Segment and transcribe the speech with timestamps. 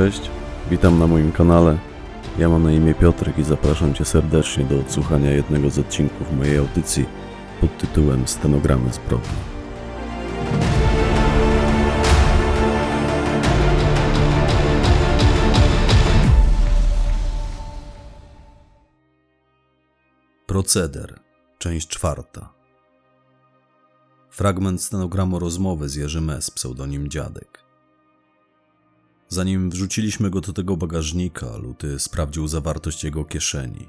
[0.00, 0.30] Cześć,
[0.70, 1.78] witam na moim kanale.
[2.38, 6.58] Ja mam na imię Piotrek i zapraszam Cię serdecznie do odsłuchania jednego z odcinków mojej
[6.58, 7.06] audycji
[7.60, 9.28] pod tytułem Stenogramy zbrodni.
[20.46, 21.20] Proceder,
[21.58, 22.52] część czwarta.
[24.30, 27.69] Fragment stenogramu rozmowy z Jerzym S., pseudonim Dziadek.
[29.32, 33.88] Zanim wrzuciliśmy go do tego bagażnika, Luty sprawdził zawartość jego kieszeni.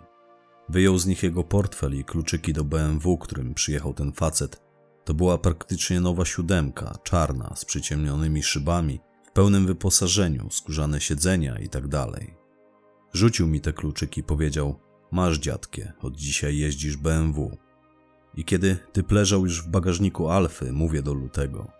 [0.69, 4.61] Wyjął z nich jego portfel i kluczyki do BMW, którym przyjechał ten facet.
[5.05, 11.69] To była praktycznie nowa siódemka, czarna, z przyciemnionymi szybami, w pełnym wyposażeniu, skórzane siedzenia i
[11.69, 11.83] tak.
[13.13, 14.79] Rzucił mi te kluczyki i powiedział:
[15.11, 17.57] Masz dziadkie, od dzisiaj jeździsz BMW.
[18.35, 21.71] I kiedy typ leżał już w bagażniku Alfy, mówię do Lutego: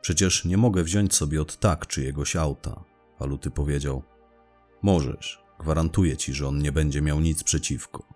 [0.00, 2.91] Przecież nie mogę wziąć sobie od tak czyjegoś auta.
[3.18, 4.02] A Luty powiedział:
[4.82, 8.12] Możesz, gwarantuję ci, że on nie będzie miał nic przeciwko.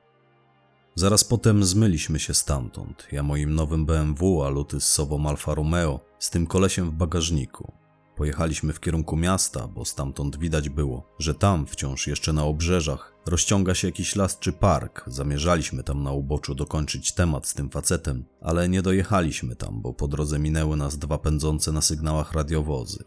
[0.94, 3.08] Zaraz potem zmyliśmy się stamtąd.
[3.12, 7.72] Ja moim nowym BMW, a Luty z sobą Alfa Romeo, z tym kolesiem w bagażniku.
[8.16, 13.74] Pojechaliśmy w kierunku miasta, bo stamtąd widać było, że tam, wciąż jeszcze na obrzeżach, rozciąga
[13.74, 15.04] się jakiś las czy park.
[15.06, 20.08] Zamierzaliśmy tam na uboczu dokończyć temat z tym facetem, ale nie dojechaliśmy tam, bo po
[20.08, 23.04] drodze minęły nas dwa pędzące na sygnałach radiowozy.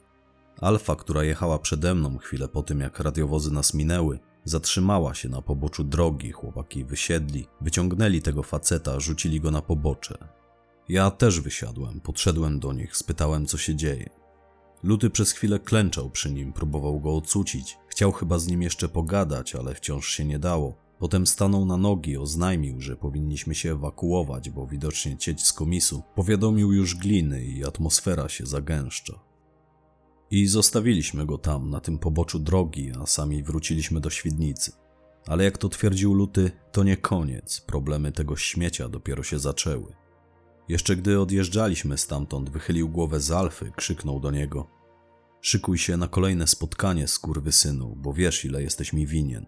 [0.62, 5.42] Alfa, która jechała przede mną chwilę po tym, jak radiowozy nas minęły, zatrzymała się na
[5.42, 6.32] poboczu drogi.
[6.32, 10.18] Chłopaki wysiedli, wyciągnęli tego faceta, rzucili go na pobocze.
[10.90, 14.10] Ja też wysiadłem, podszedłem do nich, spytałem, co się dzieje.
[14.84, 17.78] Luty przez chwilę klęczał przy nim, próbował go ocucić.
[17.88, 20.76] Chciał chyba z nim jeszcze pogadać, ale wciąż się nie dało.
[21.00, 26.74] Potem stanął na nogi, oznajmił, że powinniśmy się ewakuować, bo widocznie cieć z komisu powiadomił
[26.74, 29.29] już gliny i atmosfera się zagęszcza.
[30.32, 34.72] I zostawiliśmy go tam, na tym poboczu drogi, a sami wróciliśmy do Świdnicy.
[35.28, 39.96] Ale jak to twierdził Luty, to nie koniec, problemy tego śmiecia dopiero się zaczęły.
[40.68, 44.68] Jeszcze gdy odjeżdżaliśmy stamtąd, wychylił głowę z Alfy, krzyknął do niego:
[45.42, 47.06] Szykuj się na kolejne spotkanie,
[47.52, 49.46] synu, bo wiesz, ile jesteś mi winien.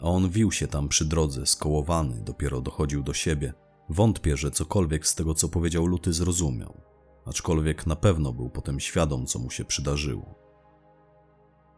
[0.00, 3.54] A on wił się tam przy drodze, skołowany, dopiero dochodził do siebie.
[3.88, 6.93] Wątpię, że cokolwiek z tego, co powiedział Luty, zrozumiał
[7.26, 10.34] aczkolwiek na pewno był potem świadom, co mu się przydarzyło.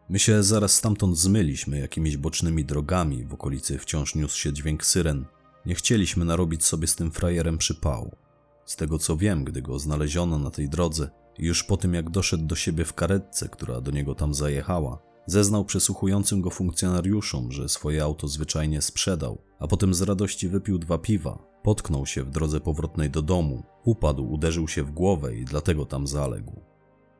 [0.08, 5.24] My się zaraz stamtąd zmyliśmy jakimiś bocznymi drogami, w okolicy wciąż niósł się dźwięk syren.
[5.66, 8.16] Nie chcieliśmy narobić sobie z tym frajerem przypału.
[8.64, 12.10] Z tego co wiem, gdy go znaleziono na tej drodze i już po tym jak
[12.10, 17.68] doszedł do siebie w karetce, która do niego tam zajechała, zeznał przesłuchującym go funkcjonariuszom, że
[17.68, 22.60] swoje auto zwyczajnie sprzedał, a potem z radości wypił dwa piwa, Potknął się w drodze
[22.60, 26.60] powrotnej do domu, upadł, uderzył się w głowę i dlatego tam zaległ.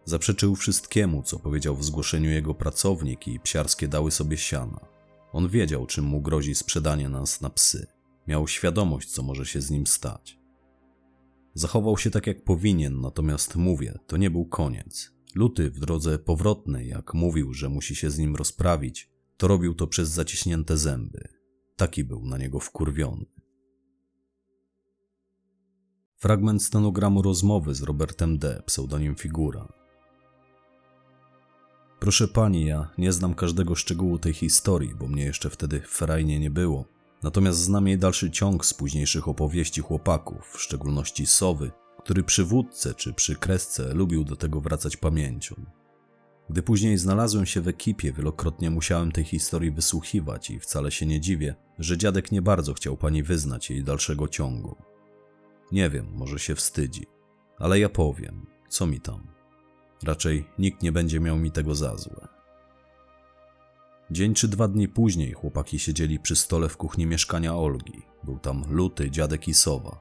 [0.05, 4.81] Zaprzeczył wszystkiemu, co powiedział w zgłoszeniu jego pracownik i psiarskie dały sobie siana.
[5.33, 7.87] On wiedział, czym mu grozi sprzedanie nas na psy.
[8.27, 10.39] Miał świadomość, co może się z nim stać.
[11.55, 15.13] Zachował się tak, jak powinien, natomiast mówię, to nie był koniec.
[15.35, 19.87] Luty w drodze powrotnej, jak mówił, że musi się z nim rozprawić, to robił to
[19.87, 21.29] przez zaciśnięte zęby.
[21.77, 23.36] Taki był na niego wkurwiony.
[26.19, 29.69] Fragment stenogramu rozmowy z Robertem D., pseudonim Figura.
[32.01, 36.41] Proszę pani, ja nie znam każdego szczegółu tej historii, bo mnie jeszcze wtedy w Ferajnie
[36.41, 36.85] nie było.
[37.23, 41.71] Natomiast znam jej dalszy ciąg z późniejszych opowieści chłopaków, w szczególności Sowy,
[42.03, 45.55] który przy wódce czy przy kresce lubił do tego wracać pamięcią.
[46.51, 51.21] Gdy później znalazłem się w ekipie, wielokrotnie musiałem tej historii wysłuchiwać i wcale się nie
[51.21, 54.96] dziwię, że dziadek nie bardzo chciał pani wyznać jej dalszego ciągu.
[55.73, 57.07] Nie wiem, może się wstydzi,
[57.59, 59.27] ale ja powiem, co mi tam.
[60.03, 62.29] Raczej nikt nie będzie miał mi tego za złe.
[64.11, 68.03] Dzień czy dwa dni później chłopaki siedzieli przy stole w kuchni mieszkania Olgi.
[68.25, 70.01] Był tam luty, dziadek i sowa.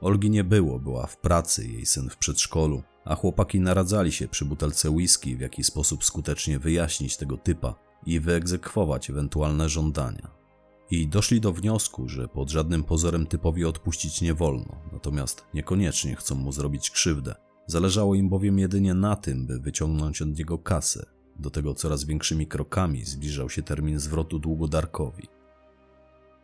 [0.00, 4.44] Olgi nie było, była w pracy, jej syn w przedszkolu, a chłopaki naradzali się przy
[4.44, 7.74] butelce whisky, w jaki sposób skutecznie wyjaśnić tego typa
[8.06, 10.43] i wyegzekwować ewentualne żądania
[10.90, 16.34] i doszli do wniosku, że pod żadnym pozorem typowi odpuścić nie wolno, natomiast niekoniecznie chcą
[16.34, 17.34] mu zrobić krzywdę.
[17.66, 21.06] Zależało im bowiem jedynie na tym, by wyciągnąć od niego kasę.
[21.38, 25.28] Do tego coraz większymi krokami zbliżał się termin zwrotu długu Darkowi.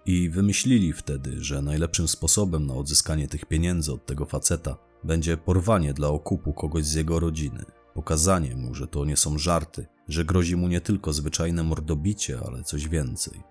[0.07, 5.95] I wymyślili wtedy, że najlepszym sposobem na odzyskanie tych pieniędzy od tego faceta będzie porwanie
[5.95, 7.65] dla okupu kogoś z jego rodziny,
[7.95, 12.63] pokazanie mu, że to nie są żarty, że grozi mu nie tylko zwyczajne mordobicie, ale
[12.63, 13.43] coś więcej.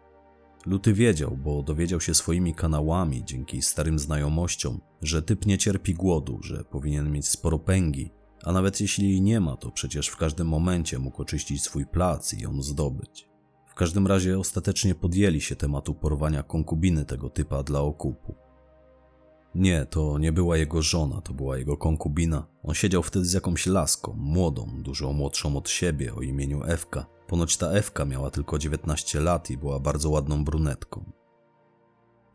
[0.65, 6.39] Luty wiedział, bo dowiedział się swoimi kanałami dzięki starym znajomościom, że typ nie cierpi głodu,
[6.43, 8.11] że powinien mieć sporo pęgi,
[8.43, 12.33] a nawet jeśli jej nie ma, to przecież w każdym momencie mógł oczyścić swój plac
[12.33, 13.29] i ją zdobyć.
[13.67, 18.35] W każdym razie ostatecznie podjęli się tematu porwania konkubiny tego typa dla okupu.
[19.55, 22.47] Nie, to nie była jego żona, to była jego konkubina.
[22.63, 27.05] On siedział wtedy z jakąś laską, młodą, dużo młodszą od siebie, o imieniu Ewka.
[27.29, 31.11] Ponoć ta Ewka miała tylko 19 lat i była bardzo ładną brunetką.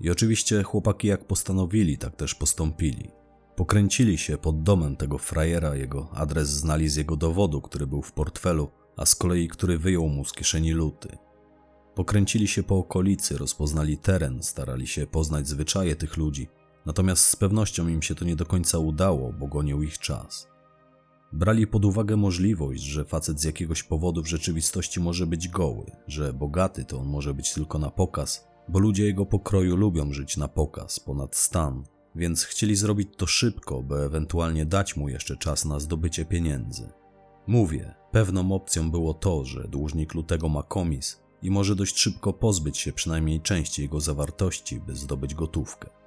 [0.00, 3.10] I oczywiście chłopaki jak postanowili, tak też postąpili.
[3.56, 8.12] Pokręcili się pod domem tego frajera, jego adres znali z jego dowodu, który był w
[8.12, 11.18] portfelu, a z kolei który wyjął mu z kieszeni luty.
[11.94, 16.48] Pokręcili się po okolicy, rozpoznali teren, starali się poznać zwyczaje tych ludzi,
[16.86, 20.53] natomiast z pewnością im się to nie do końca udało, bo gonił ich czas.
[21.34, 26.32] Brali pod uwagę możliwość, że facet z jakiegoś powodu w rzeczywistości może być goły, że
[26.32, 30.48] bogaty to on może być tylko na pokaz, bo ludzie jego pokroju lubią żyć na
[30.48, 31.84] pokaz, ponad stan,
[32.14, 36.88] więc chcieli zrobić to szybko, by ewentualnie dać mu jeszcze czas na zdobycie pieniędzy.
[37.46, 42.78] Mówię, pewną opcją było to, że dłużnik lutego ma komis i może dość szybko pozbyć
[42.78, 46.03] się przynajmniej części jego zawartości, by zdobyć gotówkę.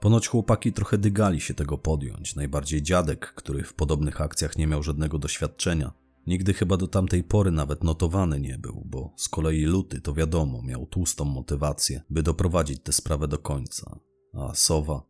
[0.00, 4.82] Ponoć chłopaki trochę dygali się tego podjąć, najbardziej dziadek, który w podobnych akcjach nie miał
[4.82, 5.92] żadnego doświadczenia.
[6.26, 10.62] Nigdy chyba do tamtej pory nawet notowany nie był, bo z kolei Luty, to wiadomo,
[10.62, 13.98] miał tłustą motywację, by doprowadzić tę sprawę do końca.
[14.34, 15.02] A Sowa?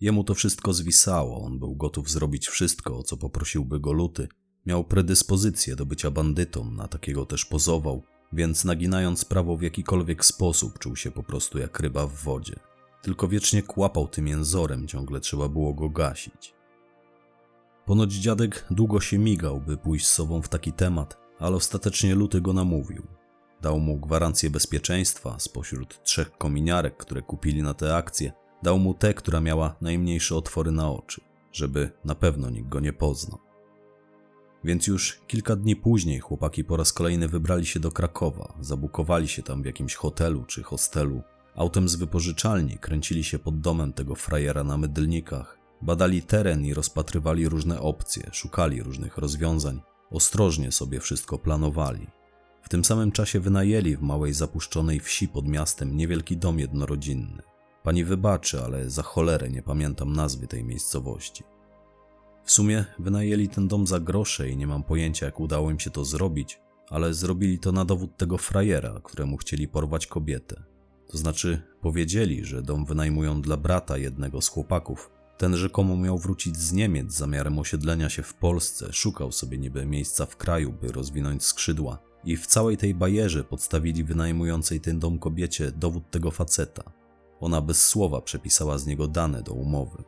[0.00, 4.28] Jemu to wszystko zwisało, on był gotów zrobić wszystko, o co poprosiłby go Luty.
[4.66, 8.02] Miał predyspozycję do bycia bandytą, na takiego też pozował,
[8.32, 12.71] więc naginając prawo w jakikolwiek sposób czuł się po prostu jak ryba w wodzie.
[13.02, 16.54] Tylko wiecznie kłapał tym jęzorem, ciągle trzeba było go gasić.
[17.86, 22.40] Ponoć dziadek długo się migał, by pójść z sobą w taki temat, ale ostatecznie Luty
[22.40, 23.06] go namówił.
[23.60, 28.32] Dał mu gwarancję bezpieczeństwa spośród trzech kominiarek, które kupili na te akcje.
[28.62, 31.20] Dał mu tę, która miała najmniejsze otwory na oczy,
[31.52, 33.38] żeby na pewno nikt go nie poznał.
[34.64, 39.42] Więc już kilka dni później chłopaki po raz kolejny wybrali się do Krakowa, zabukowali się
[39.42, 41.22] tam w jakimś hotelu czy hostelu.
[41.54, 45.58] Autem z wypożyczalni kręcili się pod domem tego frajera na mydlnikach.
[45.82, 49.80] Badali teren i rozpatrywali różne opcje, szukali różnych rozwiązań.
[50.10, 52.06] Ostrożnie sobie wszystko planowali.
[52.62, 57.42] W tym samym czasie wynajęli w małej zapuszczonej wsi pod miastem niewielki dom jednorodzinny.
[57.82, 61.44] Pani wybaczy, ale za cholerę nie pamiętam nazwy tej miejscowości.
[62.44, 65.90] W sumie wynajęli ten dom za grosze i nie mam pojęcia, jak udało im się
[65.90, 66.60] to zrobić,
[66.90, 70.71] ale zrobili to na dowód tego frajera, któremu chcieli porwać kobietę.
[71.12, 75.10] To znaczy, powiedzieli, że dom wynajmują dla brata jednego z chłopaków.
[75.38, 80.26] Ten rzekomo miał wrócić z Niemiec zamiarem osiedlenia się w Polsce, szukał sobie niby miejsca
[80.26, 81.98] w kraju, by rozwinąć skrzydła.
[82.24, 86.82] I w całej tej bajerze podstawili wynajmującej ten dom kobiecie dowód tego faceta.
[87.40, 90.04] Ona bez słowa przepisała z niego dane do umowy.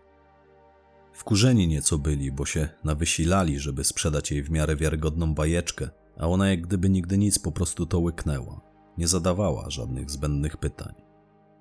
[1.12, 6.50] Wkurzeni nieco byli, bo się nawysilali, żeby sprzedać jej w miarę wiarygodną bajeczkę, a ona
[6.50, 8.73] jak gdyby nigdy nic po prostu to łyknęła.
[8.98, 10.94] Nie zadawała żadnych zbędnych pytań.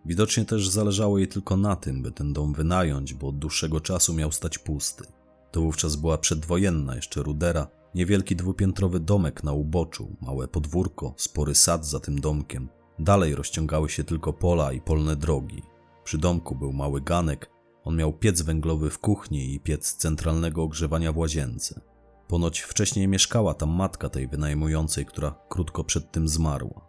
[0.05, 4.13] Widocznie też zależało jej tylko na tym, by ten dom wynająć, bo od dłuższego czasu
[4.13, 5.03] miał stać pusty.
[5.51, 11.85] To wówczas była przedwojenna jeszcze rudera, niewielki dwupiętrowy domek na uboczu, małe podwórko, spory sad
[11.85, 12.69] za tym domkiem.
[12.99, 15.63] Dalej rozciągały się tylko pola i polne drogi.
[16.03, 17.49] Przy domku był mały ganek,
[17.83, 21.81] on miał piec węglowy w kuchni i piec centralnego ogrzewania w łazience.
[22.27, 26.82] Ponoć wcześniej mieszkała tam matka tej wynajmującej, która krótko przed tym zmarła.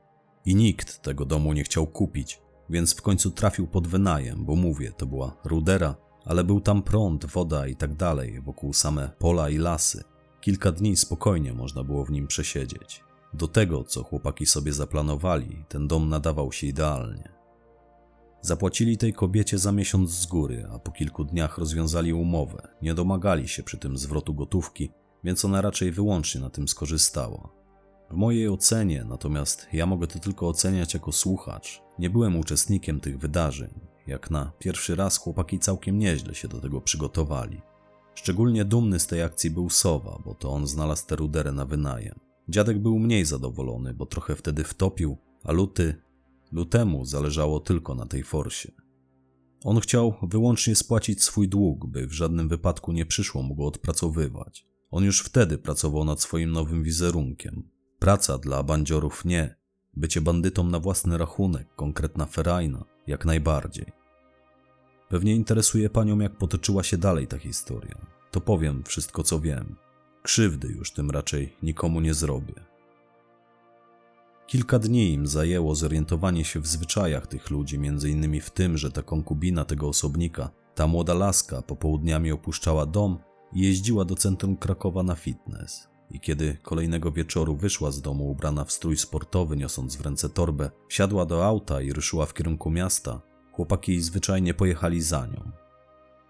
[0.45, 4.93] I nikt tego domu nie chciał kupić, więc w końcu trafił pod wynajem, bo mówię,
[4.97, 9.59] to była rudera, ale był tam prąd, woda i tak dalej, wokół same pola i
[9.59, 10.05] lasy.
[10.41, 13.05] Kilka dni spokojnie można było w nim przesiedzieć.
[13.35, 17.29] Do tego, co chłopaki sobie zaplanowali, ten dom nadawał się idealnie.
[18.41, 22.69] Zapłacili tej kobiecie za miesiąc z góry, a po kilku dniach rozwiązali umowę.
[22.83, 24.91] Nie domagali się przy tym zwrotu gotówki,
[25.25, 27.64] więc ona raczej wyłącznie na tym skorzystała.
[28.11, 33.19] W mojej ocenie, natomiast ja mogę to tylko oceniać jako słuchacz, nie byłem uczestnikiem tych
[33.19, 33.81] wydarzeń.
[34.07, 37.63] Jak na pierwszy raz chłopaki całkiem nieźle się do tego przygotowali.
[38.15, 42.21] Szczególnie dumny z tej akcji był Sowa, bo to on znalazł tę ruderę na wynajem.
[42.49, 46.03] Dziadek był mniej zadowolony, bo trochę wtedy wtopił, a Luty,
[46.53, 48.73] Lutemu zależało tylko na tej forsie.
[49.65, 54.67] On chciał wyłącznie spłacić swój dług, by w żadnym wypadku nie przyszło mu go odpracowywać.
[54.91, 57.69] On już wtedy pracował nad swoim nowym wizerunkiem.
[58.05, 59.55] Praca dla bandziorów nie,
[59.97, 63.93] bycie bandytą na własny rachunek, konkretna ferajna, jak najbardziej.
[65.09, 68.07] Pewnie interesuje panią, jak potoczyła się dalej ta historia.
[68.31, 69.77] To powiem wszystko, co wiem.
[70.23, 72.55] Krzywdy już tym raczej nikomu nie zrobię.
[74.47, 78.91] Kilka dni im zajęło zorientowanie się w zwyczajach tych ludzi, między innymi w tym, że
[78.91, 83.19] ta konkubina tego osobnika, ta młoda laska, popołudniami opuszczała dom
[83.53, 85.94] i jeździła do centrum Krakowa na fitness.
[86.15, 90.71] I kiedy kolejnego wieczoru wyszła z domu ubrana w strój sportowy, niosąc w ręce torbę,
[90.89, 93.21] wsiadła do auta i ruszyła w kierunku miasta,
[93.53, 95.51] chłopaki zwyczajnie pojechali za nią.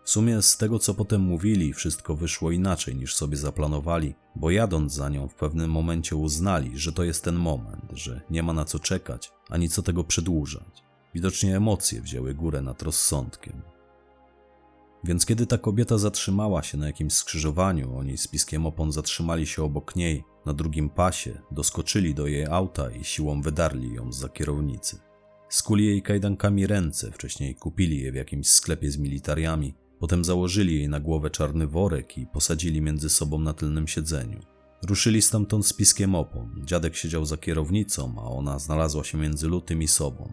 [0.05, 4.93] W sumie z tego, co potem mówili, wszystko wyszło inaczej niż sobie zaplanowali, bo jadąc
[4.93, 8.65] za nią w pewnym momencie uznali, że to jest ten moment, że nie ma na
[8.65, 10.83] co czekać, ani co tego przedłużać.
[11.15, 13.74] Widocznie emocje wzięły górę nad rozsądkiem.
[15.05, 19.63] Więc kiedy ta kobieta zatrzymała się na jakimś skrzyżowaniu, oni z piskiem opon zatrzymali się
[19.63, 24.99] obok niej, na drugim pasie, doskoczyli do jej auta i siłą wydarli ją za kierownicy.
[25.49, 30.89] Skuli jej kajdankami ręce, wcześniej kupili je w jakimś sklepie z militariami, potem założyli jej
[30.89, 34.41] na głowę czarny worek i posadzili między sobą na tylnym siedzeniu.
[34.83, 36.63] Ruszyli stamtąd z piskiem opon.
[36.65, 40.33] Dziadek siedział za kierownicą, a ona znalazła się między lutym i sobą.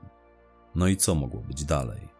[0.75, 2.10] No i co mogło być dalej?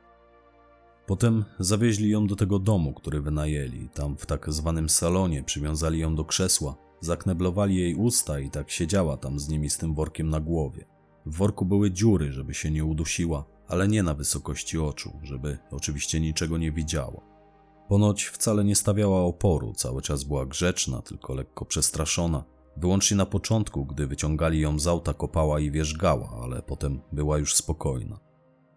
[1.05, 3.89] Potem zawieźli ją do tego domu, który wynajęli.
[3.93, 9.17] Tam w tak zwanym salonie przywiązali ją do krzesła, zakneblowali jej usta i tak siedziała
[9.17, 10.85] tam z nimi z tym workiem na głowie.
[11.25, 16.19] W worku były dziury, żeby się nie udusiła, ale nie na wysokości oczu, żeby oczywiście
[16.19, 17.21] niczego nie widziała.
[17.87, 22.43] Ponoć wcale nie stawiała oporu, cały czas była grzeczna, tylko lekko przestraszona.
[22.77, 27.55] Wyłącznie na początku, gdy wyciągali ją z auta, kopała i wierzgała, ale potem była już
[27.55, 28.19] spokojna.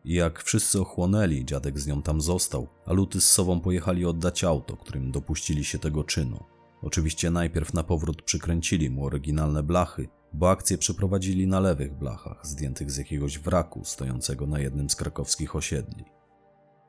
[0.05, 4.77] Jak wszyscy ochłonęli, dziadek z nią tam został, a Luty z sobą pojechali oddać auto,
[4.77, 6.45] którym dopuścili się tego czynu.
[6.83, 12.91] Oczywiście najpierw na powrót przykręcili mu oryginalne blachy, bo akcję przeprowadzili na lewych blachach, zdjętych
[12.91, 16.05] z jakiegoś wraku stojącego na jednym z krakowskich osiedli.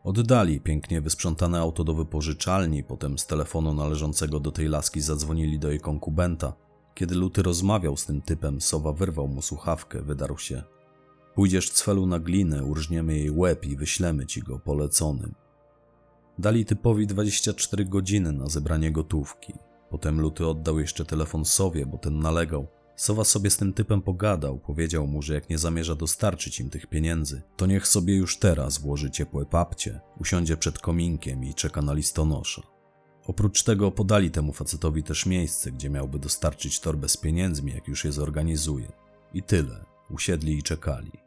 [0.03, 5.69] Oddali pięknie wysprzątane auto do wypożyczalni, potem z telefonu należącego do tej laski zadzwonili do
[5.69, 6.53] jej konkubenta.
[6.95, 10.74] Kiedy Luty rozmawiał z tym typem, Sowa wyrwał mu słuchawkę, wydarł się.
[11.35, 15.35] Pójdziesz cwelu na glinę, urżniemy jej łeb i wyślemy ci go poleconym.
[16.39, 19.53] Dali typowi 24 godziny na zebranie gotówki.
[19.89, 22.67] Potem Luty oddał jeszcze telefon Sowie, bo ten nalegał.
[22.95, 26.87] Sowa sobie z tym typem pogadał, powiedział mu, że jak nie zamierza dostarczyć im tych
[26.87, 31.93] pieniędzy, to niech sobie już teraz włoży ciepłe papcie, usiądzie przed kominkiem i czeka na
[31.93, 32.61] listonosza.
[33.27, 38.05] Oprócz tego podali temu facetowi też miejsce, gdzie miałby dostarczyć torbę z pieniędzmi, jak już
[38.05, 38.91] je zorganizuje.
[39.33, 39.85] I tyle.
[40.09, 41.24] Usiedli i czekali.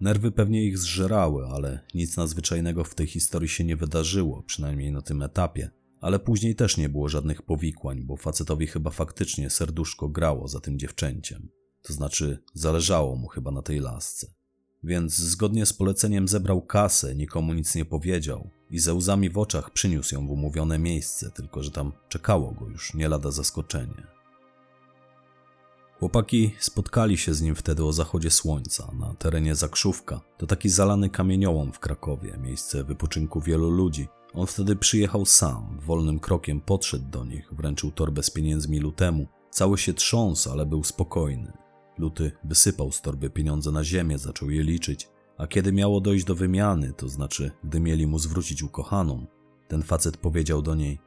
[0.00, 5.02] Nerwy pewnie ich zżerały, ale nic nadzwyczajnego w tej historii się nie wydarzyło, przynajmniej na
[5.02, 5.70] tym etapie.
[6.00, 10.78] Ale później też nie było żadnych powikłań, bo facetowi chyba faktycznie serduszko grało za tym
[10.78, 11.48] dziewczęciem.
[11.82, 14.26] To znaczy, zależało mu chyba na tej lasce.
[14.84, 19.70] Więc zgodnie z poleceniem zebrał kasę, nikomu nic nie powiedział i ze łzami w oczach
[19.70, 24.15] przyniósł ją w umówione miejsce, tylko że tam czekało go już nie lada zaskoczenie.
[25.98, 30.20] Chłopaki spotkali się z nim wtedy o zachodzie słońca na terenie Zakrzówka.
[30.38, 34.08] To taki zalany kamieniołom w Krakowie, miejsce wypoczynku wielu ludzi.
[34.34, 39.26] On wtedy przyjechał sam, wolnym krokiem podszedł do nich, wręczył torbę z pieniędzmi Lutemu.
[39.50, 41.52] Cały się trząsł, ale był spokojny.
[41.98, 46.34] Luty wysypał z torby pieniądze na ziemię, zaczął je liczyć, a kiedy miało dojść do
[46.34, 49.26] wymiany, to znaczy, gdy mieli mu zwrócić ukochaną,
[49.68, 50.98] ten facet powiedział do niej: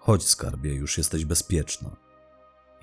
[0.00, 2.05] Chodź, skarbie, już jesteś bezpieczna.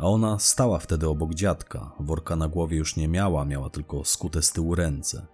[0.04, 4.42] A ona stała wtedy obok dziadka, worka na głowie już nie miała, miała tylko skute
[4.42, 5.26] z tyłu ręce.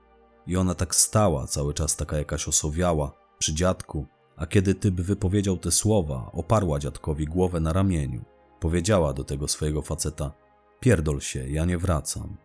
[0.47, 4.05] I ona tak stała, cały czas taka jakaś osowiała, przy dziadku,
[4.37, 8.25] a kiedy typ wypowiedział te słowa, oparła dziadkowi głowę na ramieniu.
[8.59, 10.31] Powiedziała do tego swojego faceta:
[10.79, 12.37] Pierdol się, ja nie wracam.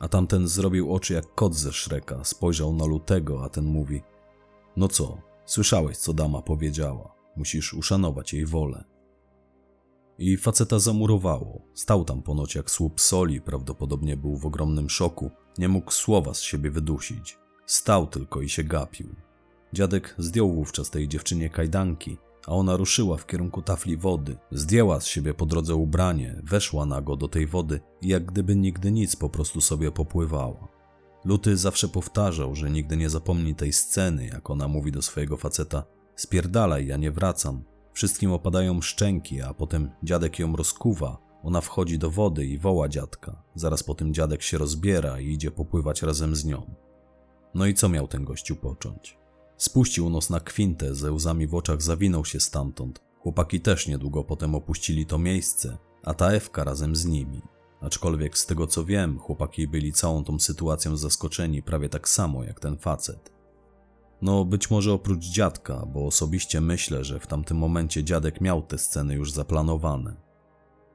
[0.00, 4.02] A tamten zrobił oczy jak kot ze szreka, spojrzał na lutego, a ten mówi:
[4.76, 7.14] No co, słyszałeś, co dama powiedziała.
[7.36, 8.91] Musisz uszanować jej wolę.
[10.22, 11.62] I faceta zamurowało.
[11.74, 15.30] Stał tam ponoć jak słup soli, prawdopodobnie był w ogromnym szoku.
[15.58, 17.38] Nie mógł słowa z siebie wydusić.
[17.66, 19.14] Stał tylko i się gapił.
[19.72, 24.36] Dziadek zdjął wówczas tej dziewczynie kajdanki, a ona ruszyła w kierunku tafli wody.
[24.50, 28.92] Zdjęła z siebie po drodze ubranie, weszła nago do tej wody i jak gdyby nigdy
[28.92, 30.68] nic po prostu sobie popływała.
[31.24, 35.84] Luty zawsze powtarzał, że nigdy nie zapomni tej sceny, jak ona mówi do swojego faceta:
[36.16, 37.71] Spierdalaj, ja nie wracam.
[37.92, 41.18] Wszystkim opadają szczęki, a potem dziadek ją rozkuwa.
[41.42, 43.42] Ona wchodzi do wody i woła dziadka.
[43.54, 46.74] Zaraz po tym dziadek się rozbiera i idzie popływać razem z nią.
[47.54, 49.18] No i co miał ten gościu począć?
[49.56, 54.54] Spuścił nos na kwintę, ze łzami w oczach zawinął się stamtąd, Chłopaki też niedługo potem
[54.54, 57.42] opuścili to miejsce, a ta Ewka razem z nimi.
[57.80, 62.60] Aczkolwiek z tego co wiem, chłopaki byli całą tą sytuacją zaskoczeni prawie tak samo jak
[62.60, 63.31] ten facet.
[64.22, 68.78] No, być może oprócz dziadka, bo osobiście myślę, że w tamtym momencie dziadek miał te
[68.78, 70.16] sceny już zaplanowane.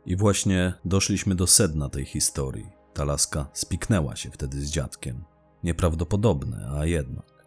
[0.06, 2.70] I właśnie doszliśmy do sedna tej historii.
[2.94, 5.24] Ta laska spiknęła się wtedy z dziadkiem.
[5.64, 7.46] Nieprawdopodobne, a jednak.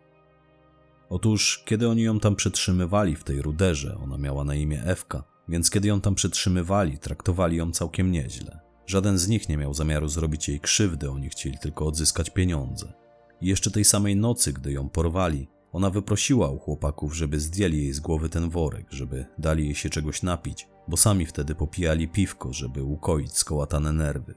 [1.09, 5.71] Otóż, kiedy oni ją tam przetrzymywali w tej ruderze, ona miała na imię Ewka, więc
[5.71, 8.61] kiedy ją tam przetrzymywali, traktowali ją całkiem nieźle.
[8.87, 12.93] Żaden z nich nie miał zamiaru zrobić jej krzywdy, oni chcieli tylko odzyskać pieniądze.
[13.41, 17.93] I jeszcze tej samej nocy, gdy ją porwali, ona wyprosiła u chłopaków, żeby zdjęli jej
[17.93, 22.53] z głowy ten worek, żeby dali jej się czegoś napić, bo sami wtedy popijali piwko,
[22.53, 24.35] żeby ukoić skołatane nerwy.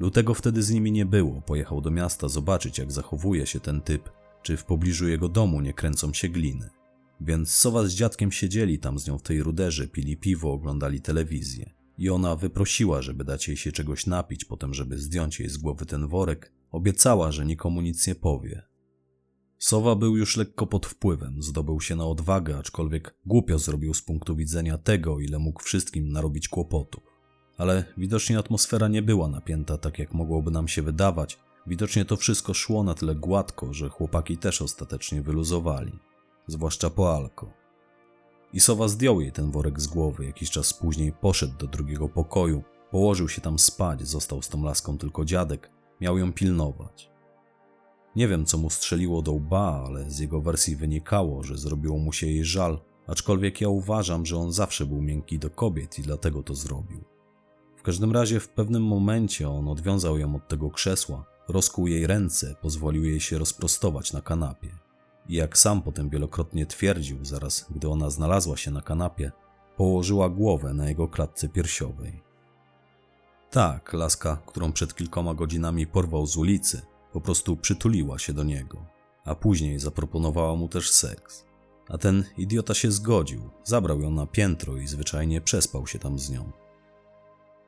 [0.00, 4.10] Lutego wtedy z nimi nie było, pojechał do miasta zobaczyć, jak zachowuje się ten typ,
[4.42, 6.70] czy w pobliżu jego domu nie kręcą się gliny.
[7.20, 11.70] Więc Sowa z dziadkiem siedzieli tam z nią w tej ruderze, pili piwo, oglądali telewizję.
[11.98, 15.86] I ona wyprosiła, żeby dać jej się czegoś napić, potem żeby zdjąć jej z głowy
[15.86, 16.52] ten worek.
[16.70, 18.69] Obiecała, że nikomu nic nie powie.
[19.62, 24.36] Sowa był już lekko pod wpływem, zdobył się na odwagę, aczkolwiek głupio zrobił z punktu
[24.36, 27.02] widzenia tego, ile mógł wszystkim narobić kłopotów.
[27.58, 31.38] Ale widocznie atmosfera nie była napięta tak, jak mogłoby nam się wydawać.
[31.66, 35.92] Widocznie to wszystko szło na tyle gładko, że chłopaki też ostatecznie wyluzowali,
[36.46, 37.52] zwłaszcza po alko.
[38.52, 42.62] I Sowa zdjął jej ten worek z głowy, jakiś czas później poszedł do drugiego pokoju,
[42.90, 47.09] położył się tam spać, został z tą laską tylko dziadek, miał ją pilnować.
[48.16, 52.12] Nie wiem, co mu strzeliło do łba, ale z jego wersji wynikało, że zrobiło mu
[52.12, 56.42] się jej żal, aczkolwiek ja uważam, że on zawsze był miękki do kobiet i dlatego
[56.42, 57.04] to zrobił.
[57.76, 62.54] W każdym razie w pewnym momencie on odwiązał ją od tego krzesła, rozkuł jej ręce,
[62.62, 64.78] pozwolił jej się rozprostować na kanapie.
[65.28, 69.32] I jak sam potem wielokrotnie twierdził, zaraz gdy ona znalazła się na kanapie,
[69.76, 72.22] położyła głowę na jego klatce piersiowej.
[73.50, 78.86] Tak, laska, którą przed kilkoma godzinami porwał z ulicy, po prostu przytuliła się do niego,
[79.24, 81.44] a później zaproponowała mu też seks.
[81.88, 86.30] A ten idiota się zgodził, zabrał ją na piętro i zwyczajnie przespał się tam z
[86.30, 86.52] nią.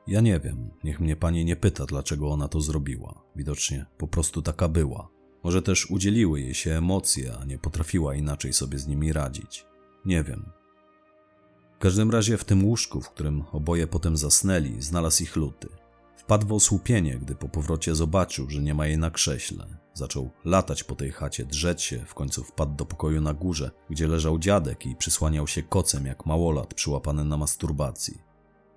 [0.07, 3.21] Ja nie wiem, niech mnie pani nie pyta, dlaczego ona to zrobiła.
[3.35, 5.09] Widocznie po prostu taka była.
[5.43, 9.65] Może też udzieliły jej się emocje, a nie potrafiła inaczej sobie z nimi radzić.
[10.05, 10.49] Nie wiem.
[11.75, 15.69] W każdym razie w tym łóżku, w którym oboje potem zasnęli, znalazł ich luty.
[16.23, 19.65] Wpadł w osłupienie, gdy po powrocie zobaczył, że nie ma jej na krześle.
[19.93, 24.07] Zaczął latać po tej chacie, drzeć się, w końcu wpadł do pokoju na górze, gdzie
[24.07, 28.21] leżał dziadek i przysłaniał się kocem jak małolat przyłapany na masturbacji.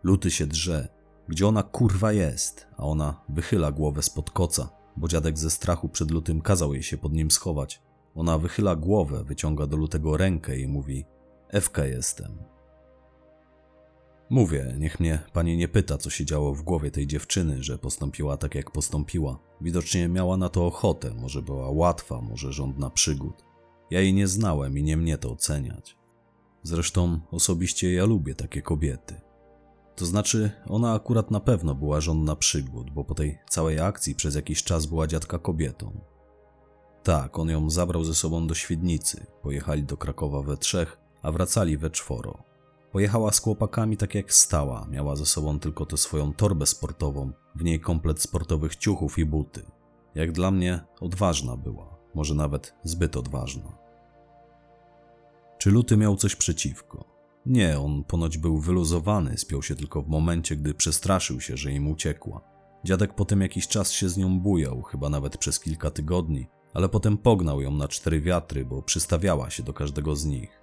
[0.03, 0.89] Luty się drze.
[1.29, 2.67] Gdzie ona kurwa jest?
[2.77, 6.99] A ona wychyla głowę spod koca, bo dziadek ze strachu przed lutym kazał jej się
[6.99, 7.83] pod nim schować.
[8.15, 11.05] Ona wychyla głowę, wyciąga do lutego rękę i mówi:
[11.49, 12.39] Ewka jestem.
[14.31, 18.37] Mówię, niech mnie pani nie pyta, co się działo w głowie tej dziewczyny, że postąpiła
[18.37, 19.39] tak, jak postąpiła.
[19.61, 23.45] Widocznie miała na to ochotę, może była łatwa, może żądna przygód.
[23.91, 25.97] Ja jej nie znałem i nie mnie to oceniać.
[26.63, 29.21] Zresztą osobiście ja lubię takie kobiety.
[29.97, 34.35] To znaczy, ona akurat na pewno była żądna przygód, bo po tej całej akcji przez
[34.35, 36.01] jakiś czas była dziadka kobietą.
[37.03, 41.79] Tak, on ją zabrał ze sobą do Świdnicy, pojechali do Krakowa we trzech, a wracali
[41.79, 42.46] we czworo.
[42.97, 47.65] Pojechała z chłopakami tak jak stała, miała ze sobą tylko tę swoją torbę sportową, w
[47.65, 49.63] niej komplet sportowych ciuchów i buty.
[50.15, 53.79] Jak dla mnie odważna była, może nawet zbyt odważna.
[55.59, 57.05] Czy Luty miał coś przeciwko?
[57.47, 61.89] Nie, on ponoć był wyluzowany, spiął się tylko w momencie, gdy przestraszył się, że im
[61.89, 62.41] uciekła.
[62.85, 67.19] Dziadek potem jakiś czas się z nią bujał, chyba nawet przez kilka tygodni, ale potem
[67.19, 70.56] pognał ją na cztery wiatry, bo przystawiała się do każdego z nich.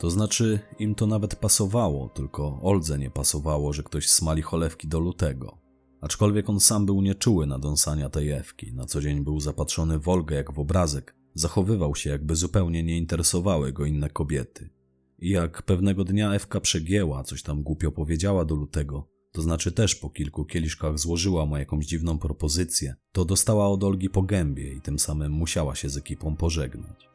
[0.00, 5.00] To znaczy, im to nawet pasowało, tylko Oldze nie pasowało, że ktoś smali cholewki do
[5.00, 5.58] lutego.
[6.00, 10.08] Aczkolwiek on sam był nieczuły na dąsania tej Ewki, na co dzień był zapatrzony w
[10.08, 14.70] Olgę jak w obrazek, zachowywał się jakby zupełnie nie interesowały go inne kobiety.
[15.18, 19.94] I jak pewnego dnia Ewka przegięła, coś tam głupio powiedziała do lutego, to znaczy też
[19.94, 24.80] po kilku kieliszkach złożyła mu jakąś dziwną propozycję, to dostała od Olgi po gębie i
[24.80, 27.09] tym samym musiała się z ekipą pożegnać.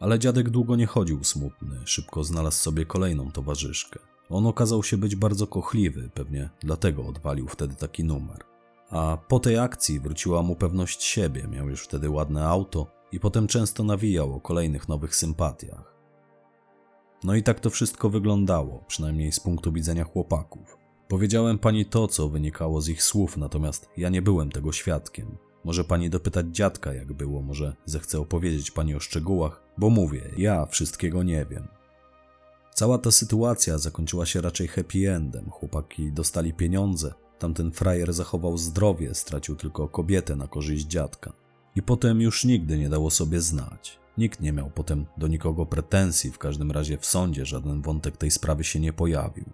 [0.00, 4.00] Ale dziadek długo nie chodził smutny, szybko znalazł sobie kolejną towarzyszkę.
[4.30, 8.44] On okazał się być bardzo kochliwy, pewnie dlatego odwalił wtedy taki numer.
[8.90, 13.46] A po tej akcji wróciła mu pewność siebie, miał już wtedy ładne auto i potem
[13.46, 15.94] często nawijał o kolejnych nowych sympatiach.
[17.24, 20.78] No i tak to wszystko wyglądało, przynajmniej z punktu widzenia chłopaków.
[21.08, 25.36] Powiedziałem pani to, co wynikało z ich słów, natomiast ja nie byłem tego świadkiem.
[25.64, 30.66] Może pani dopytać dziadka, jak było, może zechce opowiedzieć pani o szczegółach, bo mówię, ja
[30.66, 31.68] wszystkiego nie wiem.
[32.74, 35.50] Cała ta sytuacja zakończyła się raczej happy endem.
[35.50, 41.32] Chłopaki dostali pieniądze, tamten frajer zachował zdrowie, stracił tylko kobietę na korzyść dziadka.
[41.76, 43.98] I potem już nigdy nie dało sobie znać.
[44.18, 48.30] Nikt nie miał potem do nikogo pretensji, w każdym razie w sądzie żaden wątek tej
[48.30, 49.44] sprawy się nie pojawił.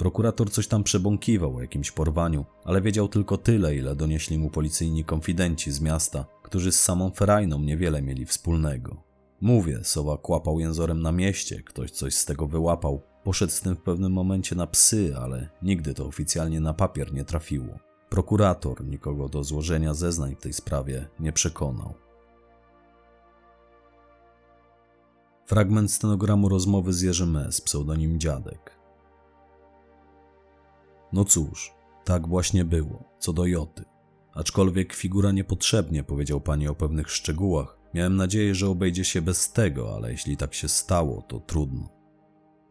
[0.00, 5.04] Prokurator coś tam przebąkiwał o jakimś porwaniu, ale wiedział tylko tyle, ile donieśli mu policyjni
[5.04, 9.02] konfidenci z miasta, którzy z samą Ferajną niewiele mieli wspólnego.
[9.40, 13.80] Mówię, Sowa kłapał jęzorem na mieście, ktoś coś z tego wyłapał, poszedł z tym w
[13.82, 17.78] pewnym momencie na psy, ale nigdy to oficjalnie na papier nie trafiło.
[18.08, 21.94] Prokurator nikogo do złożenia zeznań w tej sprawie nie przekonał.
[25.46, 28.79] Fragment stenogramu rozmowy z Jerzym S., pseudonim Dziadek.
[31.12, 33.84] No cóż, tak właśnie było, co do Joty.
[34.34, 37.78] Aczkolwiek figura niepotrzebnie powiedział pani o pewnych szczegółach.
[37.94, 41.88] Miałem nadzieję, że obejdzie się bez tego, ale jeśli tak się stało, to trudno.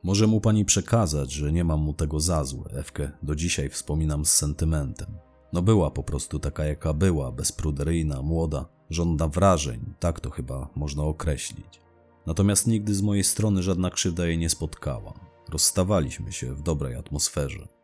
[0.04, 2.70] Może mu pani przekazać, że nie mam mu tego za złe.
[2.72, 5.18] Ewkę do dzisiaj wspominam z sentymentem.
[5.54, 11.04] No była po prostu taka jaka była, bezpruderyjna, młoda, żąda wrażeń, tak to chyba można
[11.04, 11.82] określić.
[12.26, 15.14] Natomiast nigdy z mojej strony żadna krzywda jej nie spotkała.
[15.50, 17.79] Rozstawaliśmy się w dobrej atmosferze.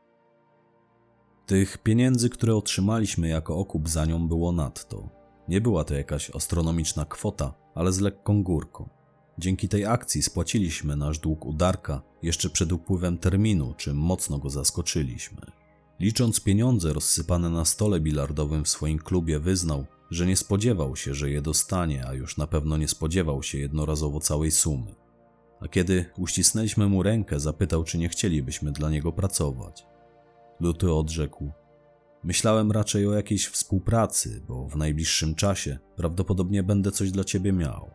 [1.46, 5.10] Tych pieniędzy, które otrzymaliśmy jako okup za nią było nadto.
[5.48, 8.90] Nie była to jakaś astronomiczna kwota, ale z lekką górką.
[9.38, 14.50] Dzięki tej akcji spłaciliśmy nasz dług u Darka jeszcze przed upływem terminu, czym mocno go
[14.50, 15.42] zaskoczyliśmy.
[16.00, 21.30] Licząc pieniądze rozsypane na stole bilardowym w swoim klubie, wyznał, że nie spodziewał się, że
[21.30, 24.96] je dostanie, a już na pewno nie spodziewał się jednorazowo całej sumy.
[25.60, 29.86] A kiedy uścisnęliśmy mu rękę, zapytał, czy nie chcielibyśmy dla niego pracować.
[30.60, 31.52] Luty odrzekł:
[32.24, 37.92] Myślałem raczej o jakiejś współpracy, bo w najbliższym czasie prawdopodobnie będę coś dla ciebie miał.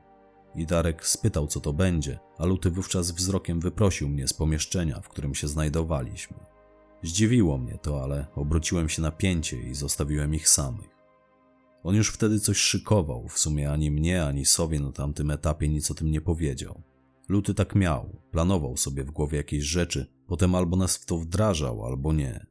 [0.55, 5.09] I Darek spytał, co to będzie, a Luty wówczas wzrokiem wyprosił mnie z pomieszczenia, w
[5.09, 6.37] którym się znajdowaliśmy.
[7.03, 10.91] Zdziwiło mnie to, ale obróciłem się na pięcie i zostawiłem ich samych.
[11.83, 15.91] On już wtedy coś szykował, w sumie ani mnie, ani sobie na tamtym etapie nic
[15.91, 16.83] o tym nie powiedział.
[17.29, 21.87] Luty tak miał, planował sobie w głowie jakieś rzeczy, potem albo nas w to wdrażał,
[21.87, 22.47] albo nie.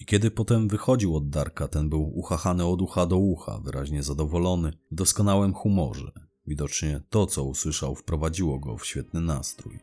[0.00, 4.72] I kiedy potem wychodził od Darka, ten był uchachany od ucha do ucha, wyraźnie zadowolony,
[4.90, 6.12] w doskonałym humorze.
[6.46, 9.78] Widocznie to, co usłyszał, wprowadziło go w świetny nastrój.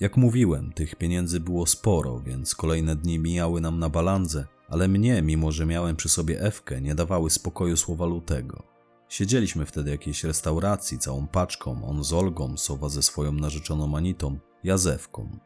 [0.00, 5.22] Jak mówiłem, tych pieniędzy było sporo, więc kolejne dni mijały nam na balandze, ale mnie,
[5.22, 8.62] mimo że miałem przy sobie Ewkę, nie dawały spokoju słowa lutego.
[9.08, 14.38] Siedzieliśmy wtedy w jakiejś restauracji całą paczką, on z Olgą, Sowa ze swoją narzeczoną Anitą,
[14.64, 15.38] ja z Ewką.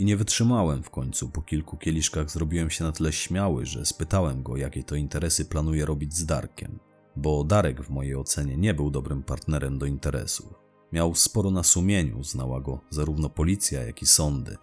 [0.00, 4.42] I nie wytrzymałem w końcu, po kilku kieliszkach zrobiłem się na tyle śmiały, że spytałem
[4.42, 6.78] go, jakie to interesy planuje robić z Darkiem.
[7.16, 10.54] Bo Darek w mojej ocenie nie był dobrym partnerem do interesów.
[10.92, 14.56] Miał sporo na sumieniu, znała go zarówno policja, jak i sądy.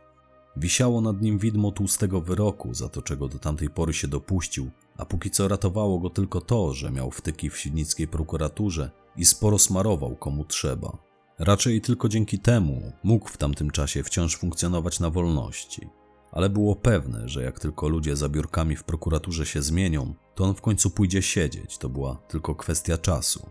[0.56, 5.06] Wisiało nad nim widmo tłustego wyroku za to, czego do tamtej pory się dopuścił, a
[5.06, 10.16] póki co ratowało go tylko to, że miał wtyki w siednickiej prokuraturze i sporo smarował
[10.16, 11.07] komu trzeba.
[11.40, 15.90] Raczej tylko dzięki temu mógł w tamtym czasie wciąż funkcjonować na wolności.
[16.32, 20.56] Ale było pewne, że jak tylko ludzie za biurkami w prokuraturze się zmienią, to on
[20.56, 23.50] w końcu pójdzie siedzieć, to była tylko kwestia czasu.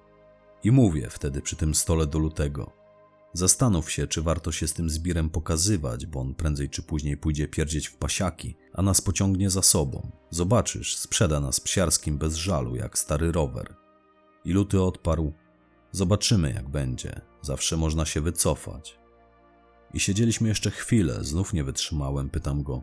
[0.64, 2.72] I mówię wtedy przy tym stole do lutego.
[3.32, 7.48] Zastanów się, czy warto się z tym zbirem pokazywać, bo on prędzej czy później pójdzie
[7.48, 10.10] pierdzieć w pasiaki, a nas pociągnie za sobą.
[10.30, 13.74] Zobaczysz, sprzeda nas psiarskim bez żalu, jak stary rower.
[14.44, 15.32] I luty odparł:
[15.96, 17.20] Zobaczymy, jak będzie.
[17.42, 18.98] Zawsze można się wycofać.
[19.94, 22.82] I siedzieliśmy jeszcze chwilę, znów nie wytrzymałem, pytam go: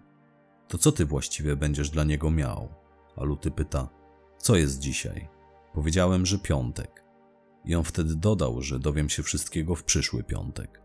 [0.67, 2.69] To co ty właściwie będziesz dla niego miał?
[3.17, 3.89] A luty pyta:
[4.37, 5.29] Co jest dzisiaj?
[5.73, 7.03] Powiedziałem, że piątek.
[7.65, 10.81] I on wtedy dodał, że dowiem się wszystkiego w przyszły piątek.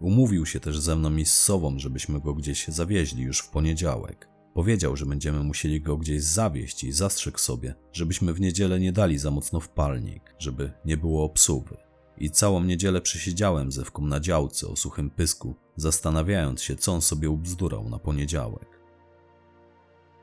[0.00, 4.28] Umówił się też ze mną i z Sową, żebyśmy go gdzieś zawieźli już w poniedziałek.
[4.56, 9.18] Powiedział, że będziemy musieli go gdzieś zawieźć i zastrzegł sobie, żebyśmy w niedzielę nie dali
[9.18, 11.76] za mocno w palnik, żeby nie było obsuwy.
[12.18, 17.02] I całą niedzielę przesiedziałem ze wką na działce o suchym pysku, zastanawiając się, co on
[17.02, 18.80] sobie ubzdurał na poniedziałek.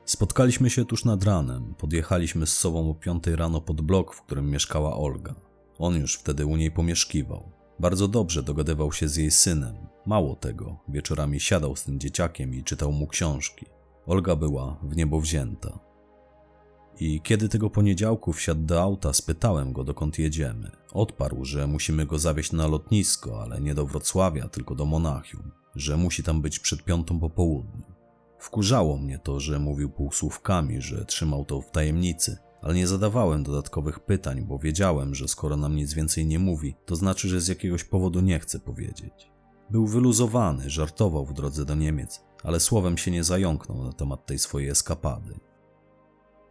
[0.04, 4.50] Spotkaliśmy się tuż nad ranem, podjechaliśmy z sobą o piątej rano pod blok, w którym
[4.50, 5.34] mieszkała Olga.
[5.78, 7.50] On już wtedy u niej pomieszkiwał.
[7.80, 9.74] Bardzo dobrze dogadywał się z jej synem.
[10.06, 13.73] Mało tego, wieczorami siadał z tym dzieciakiem i czytał mu książki.
[14.06, 15.78] Olga była w niebo wzięta.
[17.00, 20.70] I kiedy tego poniedziałku wsiadł do auta, spytałem go, dokąd jedziemy.
[20.92, 25.96] Odparł, że musimy go zawieźć na lotnisko, ale nie do Wrocławia, tylko do Monachium, że
[25.96, 27.84] musi tam być przed piątą po południu.
[28.38, 34.00] Wkurzało mnie to, że mówił półsłówkami, że trzymał to w tajemnicy, ale nie zadawałem dodatkowych
[34.00, 37.84] pytań, bo wiedziałem, że skoro nam nic więcej nie mówi, to znaczy, że z jakiegoś
[37.84, 39.30] powodu nie chce powiedzieć.
[39.70, 44.38] Był wyluzowany, żartował w drodze do Niemiec, ale słowem się nie zająknął na temat tej
[44.38, 45.40] swojej eskapady.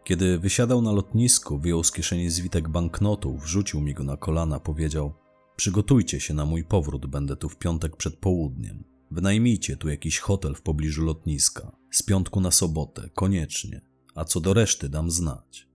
[0.04, 5.14] Kiedy wysiadał na lotnisku, wyjął z kieszeni zwitek banknotów, wrzucił mi go na kolana, powiedział:
[5.56, 8.84] Przygotujcie się na mój powrót, będę tu w piątek przed południem.
[9.10, 11.76] Wynajmijcie tu jakiś hotel w pobliżu lotniska.
[11.90, 13.80] Z piątku na sobotę, koniecznie.
[14.14, 15.68] A co do reszty dam znać.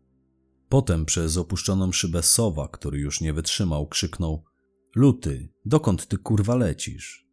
[0.70, 4.44] Potem przez opuszczoną szybę sowa, który już nie wytrzymał, krzyknął:
[4.96, 7.29] Luty, dokąd ty kurwa lecisz?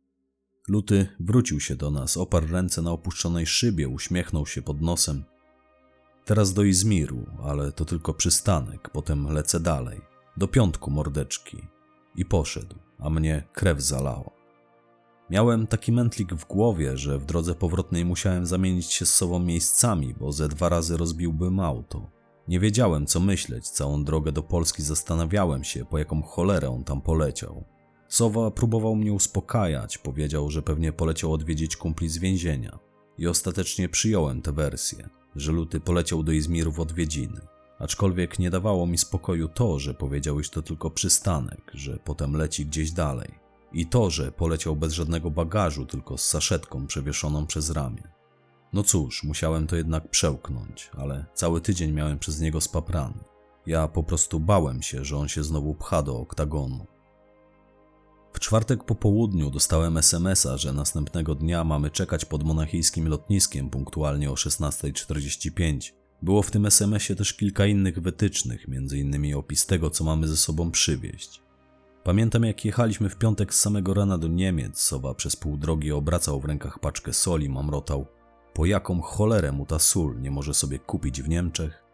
[0.69, 5.25] Luty wrócił się do nas, oparł ręce na opuszczonej szybie, uśmiechnął się pod nosem.
[6.25, 10.01] Teraz do Izmiru, ale to tylko przystanek, potem lecę dalej.
[10.37, 11.57] Do piątku mordeczki.
[12.17, 14.31] I poszedł, a mnie krew zalała.
[15.31, 20.15] Miałem taki mętlik w głowie, że w drodze powrotnej musiałem zamienić się z sobą miejscami,
[20.15, 22.11] bo ze dwa razy rozbiłbym auto.
[22.49, 23.69] Nie wiedziałem, co myśleć.
[23.69, 27.65] Całą drogę do Polski zastanawiałem się, po jaką cholerę on tam poleciał.
[28.09, 32.79] Sowa próbował mnie uspokajać, powiedział, że pewnie poleciał odwiedzić kumpli z więzienia.
[33.19, 37.41] I ostatecznie przyjąłem tę wersję, że Luty poleciał do Izmiru w odwiedziny.
[37.79, 42.67] Aczkolwiek nie dawało mi spokoju to, że powiedział, iż to tylko przystanek, że potem leci
[42.67, 43.35] gdzieś dalej.
[43.73, 48.03] I to, że poleciał bez żadnego bagażu, tylko z saszetką przewieszoną przez ramię.
[48.73, 53.25] No cóż, musiałem to jednak przełknąć, ale cały tydzień miałem przez niego spaprany.
[53.67, 56.87] Ja po prostu bałem się, że on się znowu pcha do oktagonu.
[58.37, 64.31] W czwartek po południu dostałem SMS-a, że następnego dnia mamy czekać pod monachijskim lotniskiem punktualnie
[64.31, 65.93] o 16.45.
[66.23, 69.35] Było w tym SMS-ie też kilka innych wytycznych, m.in.
[69.35, 71.43] opis tego, co mamy ze sobą przywieźć.
[72.05, 76.41] Pamiętam, jak jechaliśmy w piątek z samego rana do Niemiec, Sowa przez pół drogi obracał
[76.41, 78.07] w rękach paczkę soli, mamrotał.
[78.55, 81.86] Po jaką cholerę mu ta sól nie może sobie kupić w Niemczech?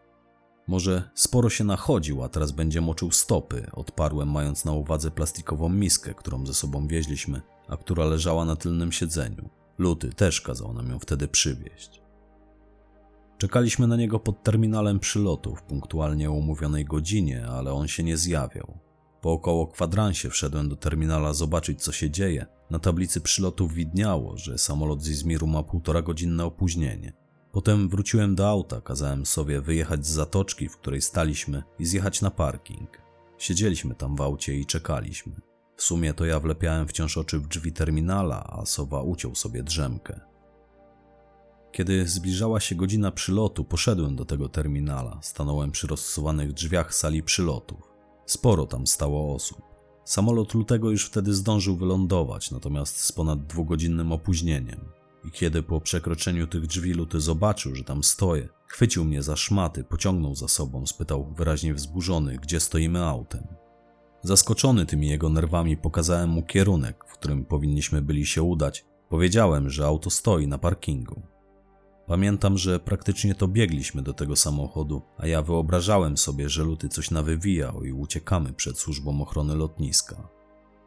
[0.67, 6.13] Może sporo się nachodził, a teraz będzie moczył stopy, odparłem mając na uwadze plastikową miskę,
[6.13, 9.49] którą ze sobą wieźliśmy, a która leżała na tylnym siedzeniu.
[9.77, 12.01] Luty też kazał nam ją wtedy przywieźć.
[13.37, 18.77] Czekaliśmy na niego pod terminalem przylotu w punktualnie umówionej godzinie, ale on się nie zjawiał.
[19.21, 22.45] Po około kwadransie wszedłem do terminala zobaczyć, co się dzieje.
[22.69, 27.13] Na tablicy przylotu widniało, że samolot z Izmiru ma półtora godzinne opóźnienie.
[27.53, 32.31] Potem wróciłem do auta, kazałem sobie wyjechać z zatoczki, w której staliśmy i zjechać na
[32.31, 32.89] parking.
[33.37, 35.33] Siedzieliśmy tam w aucie i czekaliśmy.
[35.75, 40.19] W sumie to ja wlepiałem wciąż oczy w drzwi terminala, a Sowa uciął sobie drzemkę.
[41.71, 45.19] Kiedy zbliżała się godzina przylotu, poszedłem do tego terminala.
[45.21, 47.93] Stanąłem przy rozsuwanych drzwiach sali przylotów.
[48.25, 49.61] Sporo tam stało osób.
[50.05, 55.02] Samolot lutego już wtedy zdążył wylądować, natomiast z ponad dwugodzinnym opóźnieniem.
[55.25, 59.83] I kiedy po przekroczeniu tych drzwi luty zobaczył, że tam stoję, chwycił mnie za szmaty,
[59.83, 63.47] pociągnął za sobą, spytał wyraźnie wzburzony, gdzie stoimy autem.
[64.21, 68.85] Zaskoczony tymi jego nerwami, pokazałem mu kierunek, w którym powinniśmy byli się udać.
[69.09, 71.21] Powiedziałem, że auto stoi na parkingu.
[72.07, 77.11] Pamiętam, że praktycznie to biegliśmy do tego samochodu, a ja wyobrażałem sobie, że Luty coś
[77.11, 80.29] nawywijał i uciekamy przed służbą ochrony lotniska.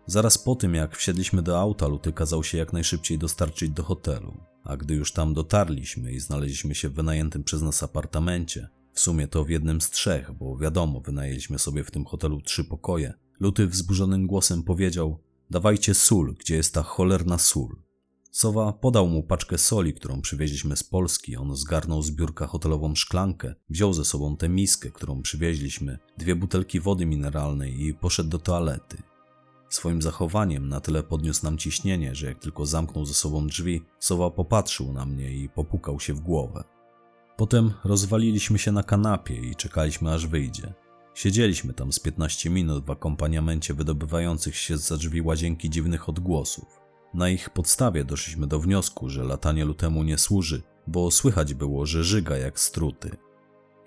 [0.07, 4.35] Zaraz po tym, jak wsiedliśmy do auta, Luty kazał się jak najszybciej dostarczyć do hotelu,
[4.65, 9.29] a gdy już tam dotarliśmy i znaleźliśmy się w wynajętym przez nas apartamencie, w sumie
[9.29, 13.67] to w jednym z trzech, bo wiadomo, wynajęliśmy sobie w tym hotelu trzy pokoje, Luty
[13.67, 15.19] wzburzonym głosem powiedział:
[15.51, 17.77] Dawajcie sól, gdzie jest ta cholerna sól.
[18.31, 21.37] Sowa podał mu paczkę soli, którą przywieźliśmy z Polski.
[21.37, 26.81] On zgarnął z biurka hotelową szklankę, wziął ze sobą tę miskę, którą przywieźliśmy, dwie butelki
[26.81, 29.03] wody mineralnej i poszedł do toalety.
[29.69, 34.31] Swoim zachowaniem na tyle podniósł nam ciśnienie, że jak tylko zamknął ze sobą drzwi, Sowa
[34.31, 36.65] popatrzył na mnie i popukał się w głowę.
[37.37, 40.75] Potem rozwaliliśmy się na kanapie i czekaliśmy aż wyjdzie.
[41.15, 46.81] Siedzieliśmy tam z 15 minut w akompaniamencie wydobywających się za drzwi łazienki dziwnych odgłosów.
[47.15, 52.05] Na ich podstawie doszliśmy do wniosku, że latanie lutemu nie służy, bo słychać było, że
[52.05, 53.17] żyga jak struty.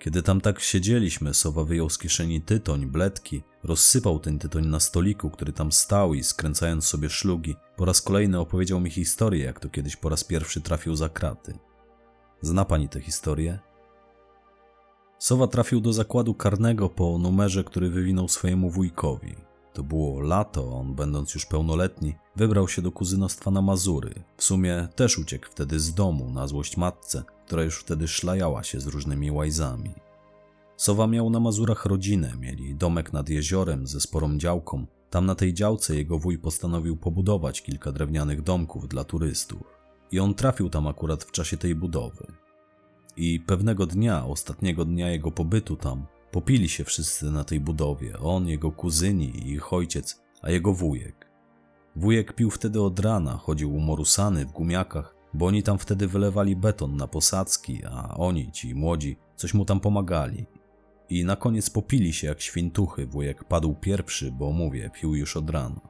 [0.00, 5.30] Kiedy tam tak siedzieliśmy, Sowa wyjął z kieszeni tytoń, bledki, rozsypał ten tytoń na stoliku,
[5.30, 9.68] który tam stał i skręcając sobie szlugi, po raz kolejny opowiedział mi historię, jak to
[9.68, 11.58] kiedyś po raz pierwszy trafił za kraty.
[12.40, 13.58] Zna pani tę historię?
[15.18, 19.36] Sowa trafił do zakładu karnego po numerze, który wywinął swojemu wujkowi.
[19.72, 24.14] To było lato, on będąc już pełnoletni, wybrał się do kuzynostwa na Mazury.
[24.36, 28.80] W sumie też uciekł wtedy z domu na złość matce, która już wtedy szlajała się
[28.80, 29.94] z różnymi łajzami.
[30.76, 34.86] Sowa miał na Mazurach rodzinę, mieli domek nad jeziorem ze sporą działką.
[35.10, 39.62] Tam na tej działce jego wuj postanowił pobudować kilka drewnianych domków dla turystów.
[40.10, 42.26] I on trafił tam akurat w czasie tej budowy.
[43.16, 48.18] I pewnego dnia, ostatniego dnia jego pobytu tam, popili się wszyscy na tej budowie.
[48.18, 51.30] On, jego kuzyni i ich ojciec, a jego wujek.
[51.96, 56.96] Wujek pił wtedy od rana, chodził umorusany w gumiakach, bo oni tam wtedy wylewali beton
[56.96, 60.46] na posadzki, a oni, ci młodzi, coś mu tam pomagali.
[61.08, 65.50] I na koniec popili się jak świntuchy, wujek padł pierwszy, bo mówię, pił już od
[65.50, 65.80] rana.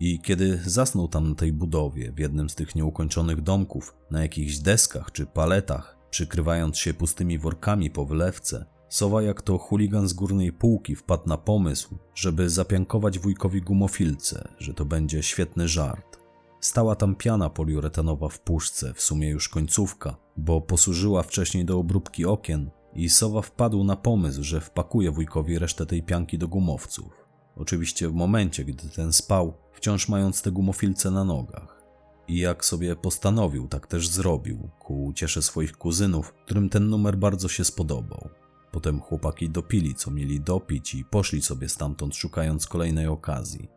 [0.00, 4.58] I kiedy zasnął tam na tej budowie, w jednym z tych nieukończonych domków, na jakichś
[4.58, 10.52] deskach czy paletach, przykrywając się pustymi workami po wylewce, Sowa jak to chuligan z górnej
[10.52, 16.15] półki wpadł na pomysł, żeby zapiankować wujkowi gumofilce, że to będzie świetny żart.
[16.60, 22.24] Stała tam piana poliuretanowa w puszce, w sumie już końcówka, bo posłużyła wcześniej do obróbki
[22.24, 27.26] okien i Sowa wpadł na pomysł, że wpakuje wujkowi resztę tej pianki do gumowców.
[27.56, 31.82] Oczywiście w momencie, gdy ten spał, wciąż mając te gumofilce na nogach.
[32.28, 37.48] I jak sobie postanowił, tak też zrobił, ku ciesze swoich kuzynów, którym ten numer bardzo
[37.48, 38.28] się spodobał.
[38.72, 43.68] Potem chłopaki dopili, co mieli dopić i poszli sobie stamtąd szukając kolejnej okazji.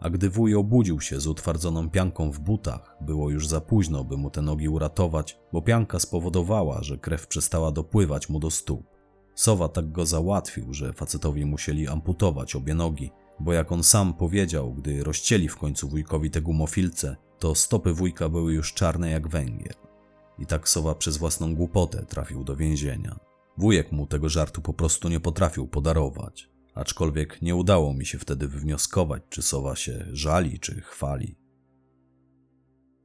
[0.00, 4.16] A gdy wuj obudził się z utwardzoną pianką w butach, było już za późno, by
[4.16, 8.86] mu te nogi uratować, bo pianka spowodowała, że krew przestała dopływać mu do stóp.
[9.34, 14.74] Sowa tak go załatwił, że facetowi musieli amputować obie nogi, bo jak on sam powiedział,
[14.74, 19.74] gdy rozcięli w końcu wujkowi te gumofilce, to stopy wujka były już czarne jak węgiel.
[20.38, 23.18] I tak Sowa przez własną głupotę trafił do więzienia.
[23.58, 28.48] Wujek mu tego żartu po prostu nie potrafił podarować, aczkolwiek nie udało mi się wtedy
[28.48, 31.38] wywnioskować, czy sowa się żali, czy chwali.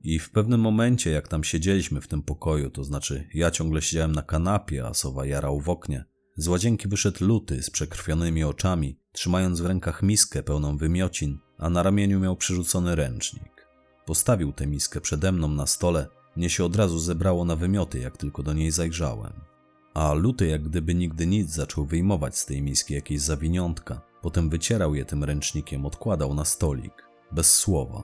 [0.03, 4.11] I w pewnym momencie, jak tam siedzieliśmy w tym pokoju, to znaczy ja ciągle siedziałem
[4.11, 6.05] na kanapie, a sowa jarał w oknie,
[6.35, 11.83] z łazienki wyszedł luty z przekrwionymi oczami, trzymając w rękach miskę pełną wymiocin, a na
[11.83, 13.67] ramieniu miał przerzucony ręcznik.
[14.05, 18.17] Postawił tę miskę przede mną na stole, mnie się od razu zebrało na wymioty, jak
[18.17, 19.52] tylko do niej zajrzałem
[19.93, 24.01] a luty jak gdyby nigdy nic zaczął wyjmować z tej miski jakieś zawiniątka.
[24.21, 26.93] Potem wycierał je tym ręcznikiem, odkładał na stolik,
[27.31, 28.03] bez słowa.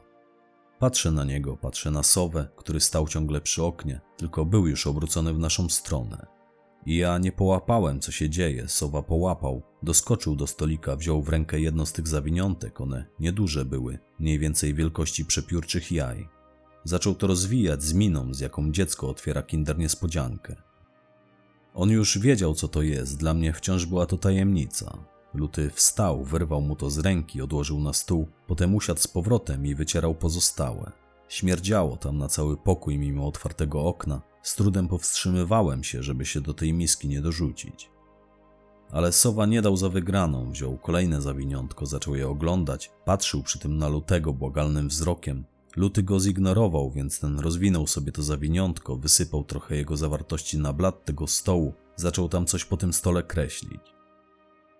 [0.79, 5.33] Patrzę na niego, patrzę na sowę, który stał ciągle przy oknie, tylko był już obrócony
[5.33, 6.25] w naszą stronę.
[6.85, 11.59] I ja nie połapałem, co się dzieje, sowa połapał, doskoczył do stolika, wziął w rękę
[11.59, 16.29] jedno z tych zawiniątek, one nieduże były, mniej więcej wielkości przepiórczych jaj.
[16.83, 20.68] Zaczął to rozwijać z miną, z jaką dziecko otwiera kinder niespodziankę.
[21.73, 24.97] On już wiedział, co to jest, dla mnie wciąż była to tajemnica.
[25.33, 29.75] Luty wstał, wyrwał mu to z ręki, odłożył na stół, potem usiadł z powrotem i
[29.75, 30.91] wycierał pozostałe.
[31.27, 34.21] Śmierdziało tam na cały pokój mimo otwartego okna.
[34.41, 37.89] Z trudem powstrzymywałem się, żeby się do tej miski nie dorzucić.
[38.91, 43.77] Ale sowa nie dał za wygraną, wziął kolejne zawiniątko, zaczął je oglądać, patrzył przy tym
[43.77, 45.43] na lutego błagalnym wzrokiem,
[45.75, 51.05] Luty go zignorował, więc ten rozwinął sobie to zawiniątko, wysypał trochę jego zawartości na blat
[51.05, 53.81] tego stołu, zaczął tam coś po tym stole kreślić.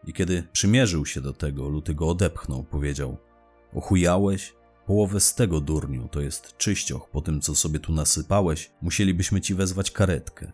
[0.08, 3.18] I kiedy przymierzył się do tego, Luty go odepchnął, powiedział:
[3.74, 4.56] Ochujałeś?
[4.86, 9.56] Połowę z tego durniu, to jest czyścioch, po tym co sobie tu nasypałeś, musielibyśmy ci
[9.56, 10.52] wezwać karetkę.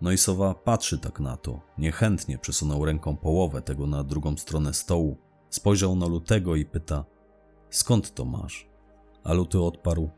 [0.00, 4.74] No i sowa patrzy tak na to, niechętnie przesunął ręką połowę tego na drugą stronę
[4.74, 5.16] stołu,
[5.50, 7.04] spojrzał na Lutego i pyta:
[7.70, 8.69] Skąd to masz?
[9.24, 10.10] A Luty odparł: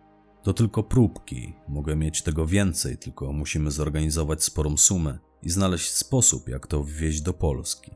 [0.42, 6.48] To tylko próbki, mogę mieć tego więcej, tylko musimy zorganizować sporą sumę i znaleźć sposób,
[6.48, 7.90] jak to wwieźć do Polski.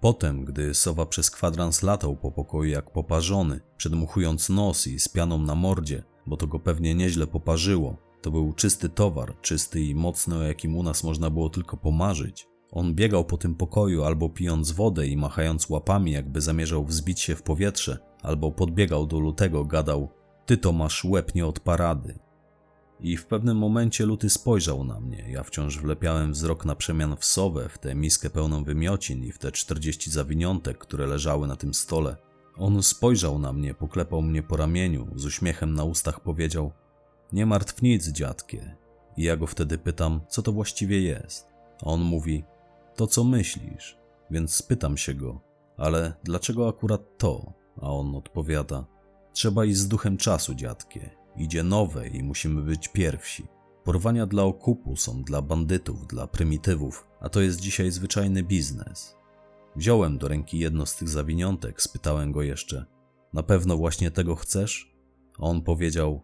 [0.00, 5.38] Potem, gdy Sowa przez kwadrans latał po pokoju jak poparzony, przedmuchując nos i z pianą
[5.38, 10.36] na mordzie, bo to go pewnie nieźle poparzyło, to był czysty towar, czysty i mocny,
[10.36, 12.48] o jakim u nas można było tylko pomarzyć.
[12.70, 17.34] On biegał po tym pokoju albo pijąc wodę i machając łapami, jakby zamierzał wzbić się
[17.34, 20.08] w powietrze, albo podbiegał do lutego, gadał:
[20.48, 22.18] ty to masz łeb nie od parady.
[23.00, 25.24] I w pewnym momencie Luty spojrzał na mnie.
[25.30, 29.38] Ja wciąż wlepiałem wzrok na przemian w sowę, w tę miskę pełną wymiocin i w
[29.38, 32.16] te czterdzieści zawiniątek, które leżały na tym stole.
[32.56, 36.72] On spojrzał na mnie, poklepał mnie po ramieniu, z uśmiechem na ustach powiedział:
[37.32, 38.76] Nie martw nic, dziadkie.
[39.16, 41.46] I ja go wtedy pytam, co to właściwie jest.
[41.82, 42.44] A on mówi:
[42.96, 43.98] To co myślisz.
[44.30, 45.40] Więc pytam się go:
[45.76, 47.52] Ale dlaczego akurat to?
[47.82, 48.97] A on odpowiada:
[49.38, 51.10] Trzeba iść z duchem czasu, dziadkie.
[51.36, 53.46] Idzie nowe i musimy być pierwsi.
[53.84, 59.16] Porwania dla okupu są dla bandytów, dla prymitywów, a to jest dzisiaj zwyczajny biznes.
[59.76, 62.84] Wziąłem do ręki jedno z tych zawiniątek, spytałem go jeszcze:
[63.32, 64.94] Na pewno właśnie tego chcesz?
[65.38, 66.22] A on powiedział: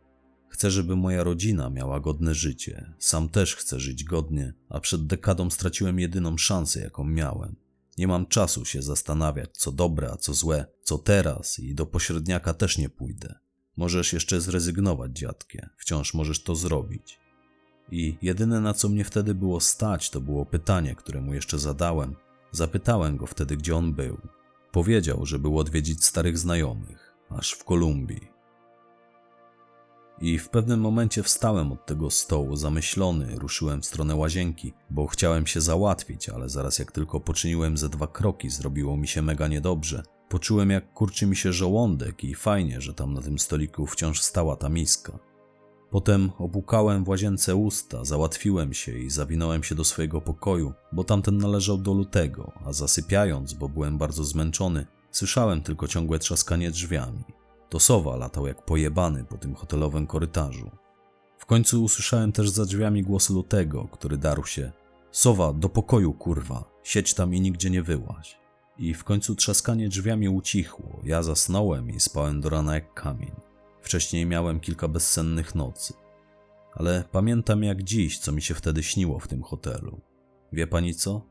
[0.49, 2.95] Chcę, żeby moja rodzina miała godne życie.
[2.99, 7.57] Sam też chcę żyć godnie, a przed dekadą straciłem jedyną szansę, jaką miałem.
[7.99, 12.55] Nie mam czasu się zastanawiać, co dobre, a co złe, co teraz i do pośredniaka
[12.55, 13.34] też nie pójdę.
[13.76, 17.20] Możesz jeszcze zrezygnować, dziadkie, wciąż możesz to zrobić.
[17.90, 22.16] I jedyne na co mnie wtedy było stać, to było pytanie, które mu jeszcze zadałem.
[22.51, 24.18] Zapytałem go wtedy, gdzie on był.
[24.72, 28.34] Powiedział, że był odwiedzić starych znajomych, aż w Kolumbii.
[30.21, 35.47] I w pewnym momencie wstałem od tego stołu, zamyślony, ruszyłem w stronę łazienki, bo chciałem
[35.47, 40.03] się załatwić, ale zaraz jak tylko poczyniłem ze dwa kroki, zrobiło mi się mega niedobrze.
[40.29, 44.57] Poczułem jak kurczy mi się żołądek i fajnie, że tam na tym stoliku wciąż stała
[44.57, 45.19] ta miska.
[45.91, 51.39] Potem opłukałem w łazience usta, załatwiłem się i zawinąłem się do swojego pokoju, bo tamten
[51.39, 57.25] należał do lutego, a zasypiając, bo byłem bardzo zmęczony, słyszałem tylko ciągłe trzaskanie drzwiami.
[57.69, 60.71] To sowa latał jak pojebany po tym hotelowym korytarzu.
[61.39, 64.73] W końcu usłyszałem też za drzwiami głos lutego, który darł się:
[65.11, 68.39] Sowa, do pokoju, kurwa, siedź tam i nigdzie nie wyłaź.
[68.79, 71.01] I w końcu trzaskanie drzwiami ucichło.
[71.05, 73.33] Ja zasnąłem i spałem do rana jak kamień.
[73.83, 75.95] Wcześniej miałem kilka bezsennych nocy.
[76.73, 80.01] Ale pamiętam jak dziś, co mi się wtedy śniło w tym hotelu.
[80.53, 81.27] Wie pani co?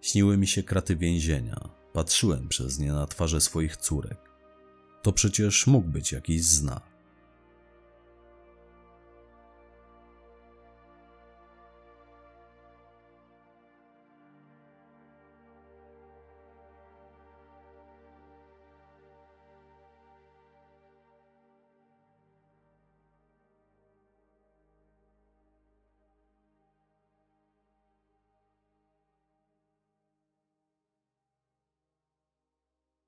[0.00, 1.68] Śniły mi się kraty więzienia.
[1.92, 4.27] Patrzyłem przez nie na twarze swoich córek.
[5.02, 6.97] To przecież mógł być jakiś znak.